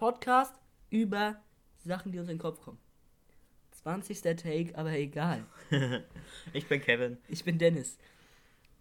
[0.00, 0.54] Podcast
[0.88, 1.42] über
[1.84, 2.78] Sachen, die uns in den Kopf kommen.
[3.82, 4.22] 20.
[4.22, 5.44] Take, aber egal.
[6.54, 7.18] ich bin Kevin.
[7.28, 7.98] Ich bin Dennis.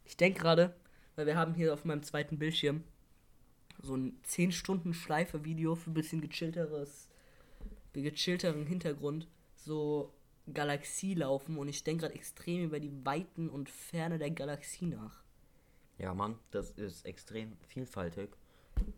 [0.05, 0.73] Ich denke gerade,
[1.17, 2.85] weil wir haben hier auf meinem zweiten Bildschirm
[3.81, 7.09] so ein 10 Stunden Schleife Video für ein bisschen gechillteres,
[7.91, 9.27] gechillteren Hintergrund.
[9.57, 10.13] So
[10.53, 15.21] Galaxie laufen und ich denke gerade extrem über die Weiten und Ferne der Galaxie nach.
[15.97, 18.29] Ja, Mann, das ist extrem vielfältig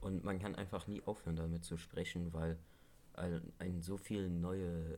[0.02, 2.57] und man kann einfach nie aufhören damit zu sprechen, weil
[3.59, 4.98] ein so viele neue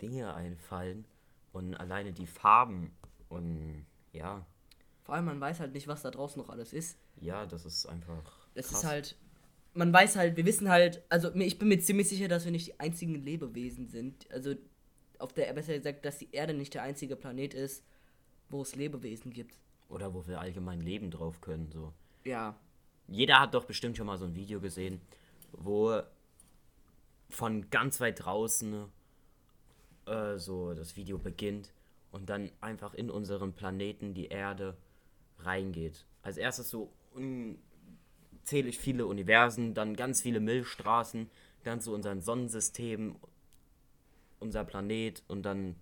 [0.00, 1.04] Dinge einfallen
[1.52, 2.92] und alleine die Farben
[3.28, 4.46] und ja.
[5.02, 6.98] Vor allem man weiß halt nicht, was da draußen noch alles ist.
[7.20, 8.48] Ja, das ist einfach.
[8.54, 9.16] Es ist halt,
[9.74, 12.68] man weiß halt, wir wissen halt, also ich bin mir ziemlich sicher, dass wir nicht
[12.68, 14.30] die einzigen Lebewesen sind.
[14.30, 14.54] Also
[15.18, 17.84] auf der, besser gesagt, dass die Erde nicht der einzige Planet ist,
[18.48, 19.56] wo es Lebewesen gibt.
[19.88, 21.92] Oder wo wir allgemein leben drauf können, so.
[22.24, 22.56] Ja.
[23.10, 25.00] Jeder hat doch bestimmt schon mal so ein Video gesehen,
[25.52, 26.00] wo
[27.28, 28.86] von ganz weit draußen
[30.06, 31.72] äh, so das Video beginnt
[32.12, 34.76] und dann einfach in unseren Planeten, die Erde,
[35.40, 36.06] reingeht.
[36.22, 41.28] Als erstes so unzählig viele Universen, dann ganz viele Milchstraßen,
[41.64, 43.16] dann zu unseren Sonnensystem
[44.38, 45.74] unser Planet und dann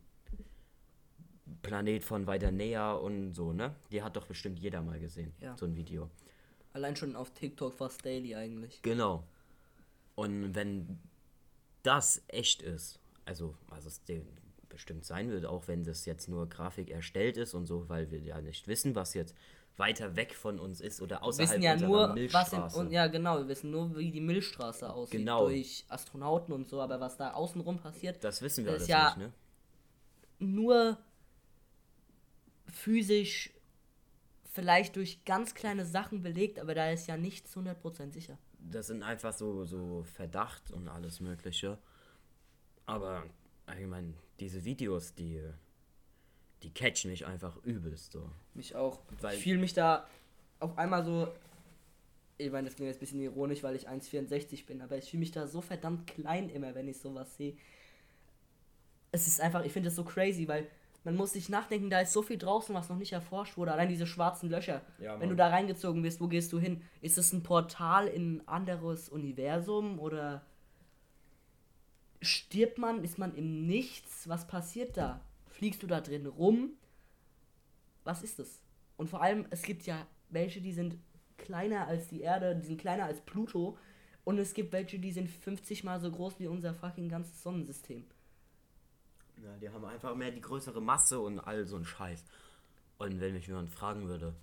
[1.63, 3.75] Planet von weiter näher und so, ne?
[3.93, 5.57] Die hat doch bestimmt jeder mal gesehen, ja.
[5.57, 6.11] so ein Video.
[6.79, 8.81] Allein schon auf TikTok fast daily eigentlich.
[8.83, 9.25] Genau.
[10.15, 11.01] Und wenn
[11.83, 14.01] das echt ist, also was es
[14.69, 18.21] bestimmt sein wird, auch wenn das jetzt nur Grafik erstellt ist und so, weil wir
[18.21, 19.35] ja nicht wissen, was jetzt
[19.77, 22.59] weiter weg von uns ist oder außerhalb wir wissen ja nur, Milchstraße.
[22.59, 25.49] Was in, und, ja, genau, wir wissen nur, wie die Milchstraße aussieht genau.
[25.49, 29.19] durch Astronauten und so, aber was da außenrum passiert, das wissen wir ist ja nicht,
[29.19, 29.33] ne?
[30.39, 30.99] Nur
[32.67, 33.51] physisch
[34.59, 38.39] vielleicht durch ganz kleine Sachen belegt, aber da ist ja nichts 100% sicher.
[38.59, 41.79] Das sind einfach so, so Verdacht und alles Mögliche.
[42.87, 43.25] Aber
[43.67, 45.41] allgemein, diese Videos, die
[46.63, 48.29] die catchen mich einfach übelst so.
[48.55, 49.01] Mich auch.
[49.21, 50.09] Weil ich fühle mich da
[50.59, 51.29] auf einmal so.
[52.37, 55.21] Ich meine, das klingt jetzt ein bisschen ironisch, weil ich 1,64 bin, aber ich fühle
[55.21, 57.57] mich da so verdammt klein immer, wenn ich sowas sehe.
[59.11, 60.69] Es ist einfach, ich finde es so crazy, weil
[61.09, 63.73] man muss sich nachdenken, da ist so viel draußen, was noch nicht erforscht wurde.
[63.73, 64.83] Allein diese schwarzen Löcher.
[64.99, 66.83] Ja, wenn du da reingezogen bist, wo gehst du hin?
[67.01, 70.45] Ist es ein Portal in ein anderes Universum oder
[72.21, 73.03] stirbt man?
[73.05, 74.29] Ist man im Nichts?
[74.29, 75.23] Was passiert da?
[75.59, 76.75] fliegst du da drin rum?
[78.05, 78.61] Was ist das?
[78.97, 80.97] Und vor allem, es gibt ja welche, die sind
[81.37, 83.77] kleiner als die Erde, die sind kleiner als Pluto.
[84.25, 88.05] Und es gibt welche, die sind 50 mal so groß wie unser fucking ganzes Sonnensystem.
[89.43, 92.25] Ja, die haben einfach mehr die größere Masse und all so ein Scheiß.
[92.99, 94.35] Und wenn mich jemand fragen würde,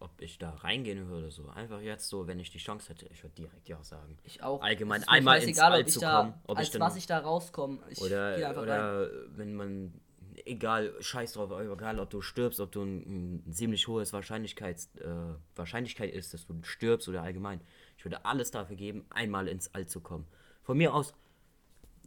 [0.00, 3.22] ob ich da reingehen würde, so einfach jetzt so, wenn ich die Chance hätte, ich
[3.22, 4.18] würde direkt ja sagen.
[4.22, 4.62] Ich auch.
[4.62, 6.34] Allgemein einmal ins egal, All zu kommen.
[6.46, 7.78] Ob als ich dann, was ich da rauskomme.
[8.00, 10.00] oder oder wenn man
[10.44, 15.34] egal, scheiß drauf, egal ob du stirbst, ob du ein, ein ziemlich hohes Wahrscheinlichkeit, äh,
[15.56, 17.60] Wahrscheinlichkeit ist, dass du stirbst oder allgemein.
[17.96, 20.26] Ich würde alles dafür geben, einmal ins All zu kommen.
[20.62, 21.14] Von mir aus,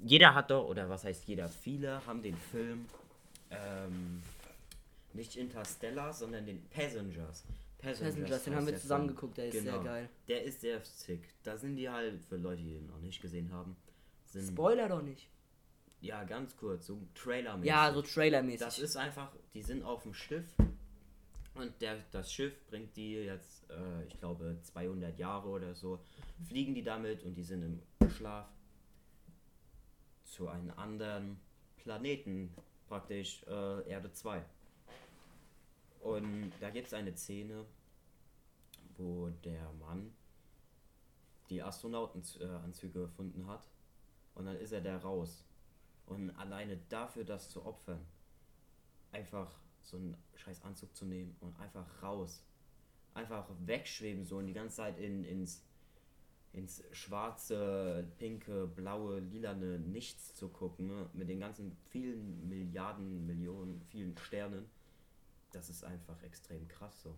[0.04, 2.86] jeder hat doch, oder was heißt jeder, viele haben den Film
[3.50, 4.22] ähm,
[5.14, 7.44] nicht Interstellar, sondern den Passengers.
[7.78, 9.16] Passengers, Passengers den haben wir zusammen Film.
[9.16, 9.72] geguckt, der ist genau.
[9.72, 10.10] sehr geil.
[10.28, 11.28] Der ist sehr sick.
[11.44, 13.76] Da sind die halt, für Leute, die ihn noch nicht gesehen haben.
[14.28, 15.28] Spoiler doch nicht.
[16.00, 17.68] Ja, ganz kurz, so Trailer-mäßig.
[17.68, 18.60] Ja, so Trailer-mäßig.
[18.60, 20.46] Das ist einfach, die sind auf dem Schiff
[21.54, 26.00] und der, das Schiff bringt die jetzt, äh, ich glaube, 200 Jahre oder so,
[26.48, 27.62] fliegen die damit und die sind
[28.00, 28.48] im Schlaf
[30.32, 31.40] zu einem anderen
[31.78, 32.54] Planeten,
[32.88, 34.44] praktisch äh, Erde 2.
[36.00, 37.66] Und da gibt es eine Szene,
[38.98, 40.14] wo der Mann
[41.50, 43.68] die Astronautenanzüge gefunden hat
[44.36, 45.44] und dann ist er da raus
[46.06, 48.06] und alleine dafür das zu opfern,
[49.12, 52.44] einfach so einen scheiß Anzug zu nehmen und einfach raus.
[53.14, 55.62] Einfach wegschweben, so und die ganze Zeit in, ins,
[56.54, 61.10] ins schwarze, pinke, blaue, lilane Nichts zu gucken, ne?
[61.14, 64.66] mit den ganzen vielen Milliarden, Millionen, vielen Sternen.
[65.54, 67.16] Das ist einfach extrem krass so.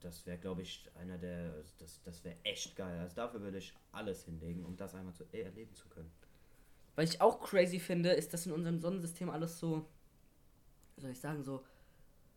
[0.00, 1.62] Das wäre, glaube ich, einer der.
[1.78, 2.98] Das, das wäre echt geil.
[2.98, 6.10] Also dafür würde ich alles hinlegen, um das einmal zu erleben zu können.
[6.96, 9.88] Was ich auch crazy finde, ist, dass in unserem Sonnensystem alles so,
[10.96, 11.64] wie soll ich sagen, so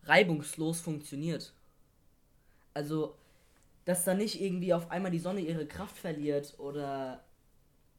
[0.04, 1.52] reibungslos funktioniert.
[2.72, 3.18] Also,
[3.86, 7.24] dass da nicht irgendwie auf einmal die Sonne ihre Kraft verliert oder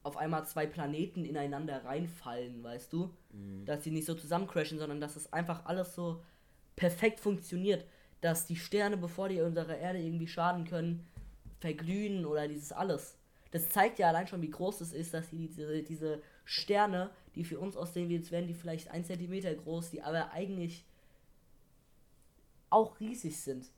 [0.04, 3.10] auf einmal zwei Planeten ineinander reinfallen, weißt du?
[3.32, 3.66] Mhm.
[3.66, 6.22] Dass sie nicht so zusammencrashen, sondern dass es einfach alles so
[6.76, 7.86] perfekt funktioniert.
[8.20, 11.08] Dass die Sterne, bevor die unserer Erde irgendwie schaden können,
[11.60, 13.18] verglühen oder dieses alles.
[13.52, 17.46] Das zeigt ja allein schon, wie groß es ist, dass die, diese, diese Sterne, die
[17.46, 20.84] für uns aussehen, wie jetzt wären die vielleicht ein Zentimeter groß, die aber eigentlich
[22.70, 23.70] auch riesig sind,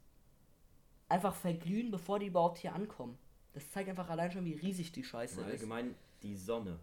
[1.09, 3.17] einfach verglühen, bevor die überhaupt hier ankommen.
[3.53, 5.45] Das zeigt einfach allein schon, wie riesig die Scheiße ist.
[5.45, 6.79] Allgemein die Sonne.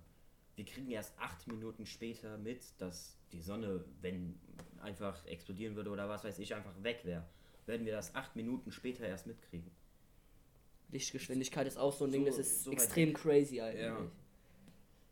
[0.56, 4.38] Wir kriegen erst acht Minuten später mit, dass die Sonne, wenn
[4.82, 7.24] einfach explodieren würde oder was weiß ich, einfach weg wäre.
[7.66, 9.70] Werden wir das acht Minuten später erst mitkriegen.
[10.90, 13.82] Lichtgeschwindigkeit ist auch so ein so, Ding, das ist so extrem crazy eigentlich.
[13.82, 14.10] Ja.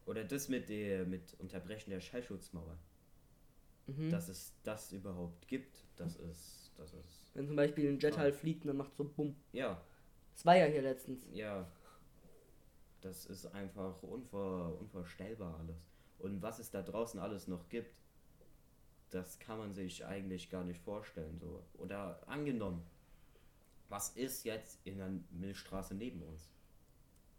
[0.06, 2.78] Oder das mit der mit Unterbrechen der Schallschutzmauer.
[3.86, 4.10] Mhm.
[4.10, 6.63] Dass es das überhaupt gibt, das ist.
[6.76, 9.36] Das ist Wenn zum Beispiel ein Jet halt fliegt, dann macht so Bumm.
[9.52, 9.80] Ja.
[10.32, 11.26] Das war ja hier letztens.
[11.32, 11.70] Ja.
[13.00, 15.90] Das ist einfach unvor, unvorstellbar alles.
[16.18, 17.94] Und was es da draußen alles noch gibt,
[19.10, 21.38] das kann man sich eigentlich gar nicht vorstellen.
[21.38, 21.62] So.
[21.74, 22.84] Oder angenommen,
[23.88, 26.50] was ist jetzt in der Milchstraße neben uns?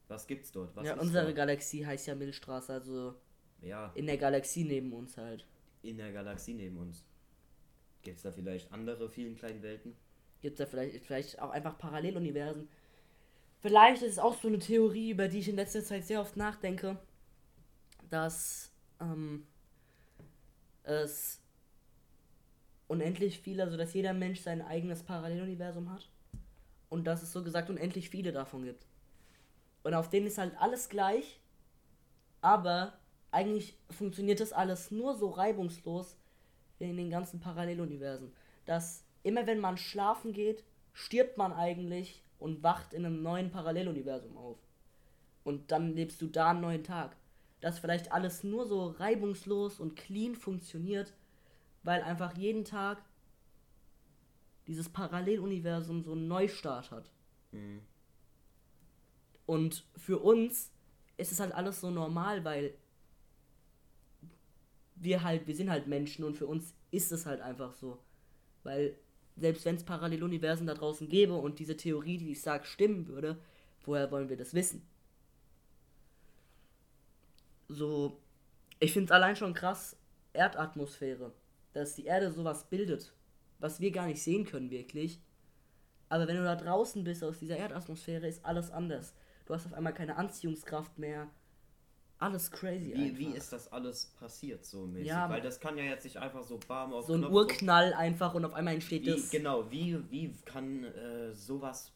[0.08, 0.76] Was gibt's dort?
[0.76, 1.36] Was ja, unsere dort?
[1.36, 3.16] Galaxie heißt ja Milchstraße, also
[3.62, 3.92] ja.
[3.96, 5.46] in der Galaxie neben uns halt.
[5.82, 7.04] In der Galaxie neben uns.
[8.06, 9.96] Gibt es da vielleicht andere vielen kleinen Welten?
[10.42, 12.70] Gibt es da vielleicht, vielleicht auch einfach Paralleluniversen?
[13.60, 16.38] Vielleicht ist es auch so eine Theorie, über die ich in letzter Zeit sehr oft
[16.38, 17.00] nachdenke,
[18.12, 18.72] dass
[19.02, 19.48] ähm,
[20.84, 21.42] es
[22.88, 26.08] unendlich viele, also dass jeder Mensch sein eigenes Paralleluniversum hat
[26.90, 28.86] und dass es so gesagt unendlich viele davon gibt.
[29.82, 31.40] Und auf denen ist halt alles gleich,
[32.42, 33.00] aber
[33.32, 36.16] eigentlich funktioniert das alles nur so reibungslos
[36.80, 38.34] in den ganzen Paralleluniversen,
[38.66, 40.64] dass immer wenn man schlafen geht,
[40.94, 44.58] stirbt man eigentlich und wacht in einem neuen Paralleluniversum auf.
[45.44, 47.16] Und dann lebst du da einen neuen Tag.
[47.62, 51.14] Dass vielleicht alles nur so reibungslos und clean funktioniert,
[51.84, 53.04] weil einfach jeden Tag
[54.68, 57.12] dieses Paralleluniversum so einen Neustart hat.
[57.52, 57.82] Mhm.
[59.46, 60.72] Und für uns
[61.18, 62.74] ist es halt alles so normal, weil
[64.96, 68.00] wir halt, wir sind halt Menschen und für uns ist es halt einfach so.
[68.64, 68.98] Weil
[69.36, 73.38] selbst wenn es Paralleluniversen da draußen gäbe und diese Theorie, die ich sage, stimmen würde,
[73.84, 74.88] woher wollen wir das wissen?
[77.68, 78.20] So,
[78.80, 79.98] ich finde es allein schon krass,
[80.34, 81.34] Erdatmosphäre,
[81.74, 83.14] dass die Erde sowas bildet,
[83.60, 85.20] was wir gar nicht sehen können wirklich.
[86.10, 89.14] Aber wenn du da draußen bist aus dieser Erdatmosphäre, ist alles anders.
[89.46, 91.30] Du hast auf einmal keine Anziehungskraft mehr,
[92.18, 92.94] alles crazy.
[92.96, 95.08] Wie, wie ist das alles passiert so mäßig?
[95.08, 97.94] Ja, Weil das kann ja jetzt nicht einfach so bam auf So ein Knopf Urknall
[97.94, 99.30] einfach und auf einmal entsteht wie, das.
[99.30, 101.92] Genau, wie, wie kann äh, sowas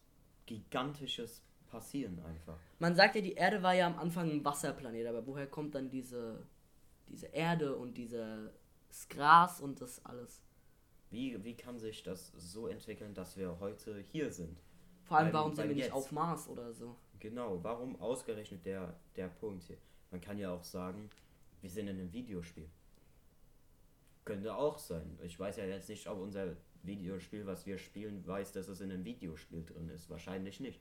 [0.45, 2.57] Gigantisches passieren einfach?
[2.79, 5.89] Man sagt ja, die Erde war ja am Anfang ein Wasserplanet, aber woher kommt dann
[5.89, 6.45] diese,
[7.07, 8.51] diese Erde und dieses
[9.09, 10.41] Gras und das alles?
[11.11, 14.59] Wie, wie kann sich das so entwickeln, dass wir heute hier sind?
[15.05, 16.95] Vor allem, warum sind wir nicht auf Mars oder so?
[17.19, 19.77] Genau, warum ausgerechnet der, der Punkt hier?
[20.11, 21.09] Man kann ja auch sagen,
[21.61, 22.69] wir sind in einem Videospiel.
[24.25, 25.17] Könnte auch sein.
[25.23, 28.91] Ich weiß ja jetzt nicht, ob unser Videospiel, was wir spielen, weiß, dass es in
[28.91, 30.09] einem Videospiel drin ist.
[30.09, 30.79] Wahrscheinlich nicht.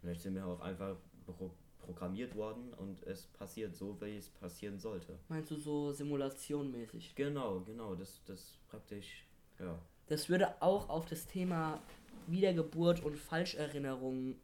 [0.00, 0.96] Vielleicht sind wir auch einfach
[1.26, 1.50] pro
[1.80, 5.18] programmiert worden und es passiert so, wie es passieren sollte.
[5.28, 7.14] Meinst du so simulationmäßig?
[7.14, 7.94] Genau, genau.
[7.94, 9.24] Das, das praktisch,
[9.58, 9.78] ja.
[10.06, 11.82] Das würde auch auf das Thema
[12.26, 14.38] Wiedergeburt und Falscherinnerungen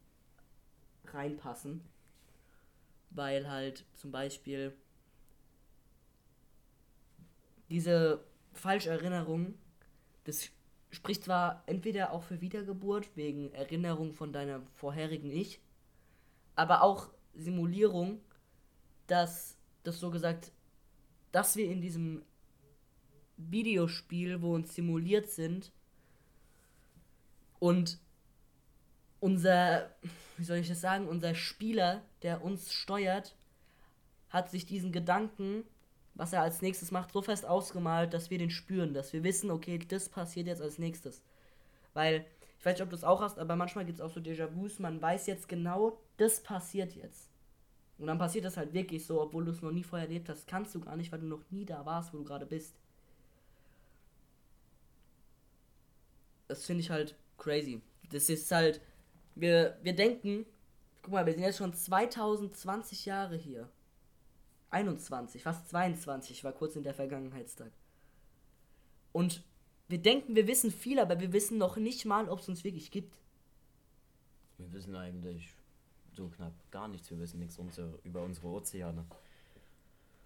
[1.12, 1.82] reinpassen
[3.10, 4.76] weil halt zum Beispiel
[7.68, 9.54] diese Falscherinnerung,
[10.24, 10.50] das
[10.90, 15.60] spricht zwar entweder auch für Wiedergeburt wegen Erinnerung von deiner vorherigen Ich,
[16.54, 18.20] aber auch Simulierung,
[19.06, 20.52] dass das so gesagt,
[21.32, 22.22] dass wir in diesem
[23.36, 25.70] Videospiel, wo uns simuliert sind
[27.58, 27.98] und
[29.26, 29.90] unser,
[30.36, 33.34] wie soll ich das sagen, unser Spieler, der uns steuert,
[34.30, 35.64] hat sich diesen Gedanken,
[36.14, 39.50] was er als nächstes macht, so fest ausgemalt, dass wir den spüren, dass wir wissen,
[39.50, 41.22] okay, das passiert jetzt als nächstes.
[41.92, 42.24] Weil,
[42.56, 44.78] ich weiß nicht, ob du es auch hast, aber manchmal gibt es auch so Déjà-vus,
[44.78, 47.28] man weiß jetzt genau, das passiert jetzt.
[47.98, 50.46] Und dann passiert das halt wirklich so, obwohl du es noch nie vorher erlebt hast,
[50.46, 52.76] kannst du gar nicht, weil du noch nie da warst, wo du gerade bist.
[56.46, 57.82] Das finde ich halt crazy.
[58.12, 58.80] Das ist halt,
[59.36, 60.46] wir, wir denken,
[61.02, 63.68] guck mal, wir sind jetzt schon 2020 Jahre hier.
[64.70, 67.70] 21, fast 22, war kurz in der Vergangenheitstag.
[69.12, 69.44] Und
[69.88, 72.90] wir denken, wir wissen viel, aber wir wissen noch nicht mal, ob es uns wirklich
[72.90, 73.16] gibt.
[74.58, 75.54] Wir wissen eigentlich
[76.12, 77.10] so knapp gar nichts.
[77.10, 79.06] Wir wissen nichts unsere, über unsere Ozeane.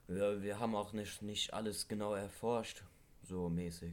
[0.06, 2.84] Wir, wir haben auch nicht, nicht alles genau erforscht,
[3.22, 3.92] so mäßig.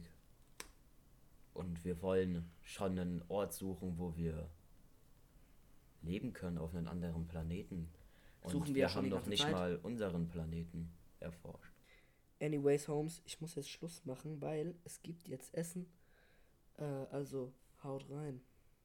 [1.54, 4.48] Und wir wollen schon einen Ort suchen, wo wir
[6.02, 7.88] leben können auf einem anderen Planeten.
[8.40, 9.52] Und Suchen wir wir haben doch nicht Zeit.
[9.52, 10.90] mal unseren Planeten
[11.20, 11.72] erforscht.
[12.40, 15.86] Anyways, Holmes, ich muss jetzt Schluss machen, weil es gibt jetzt Essen.
[16.76, 17.52] Äh, also
[17.82, 18.40] haut rein.